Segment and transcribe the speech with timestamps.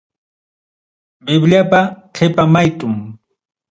[1.25, 1.79] Bibliapa
[2.15, 2.95] qipa maytum.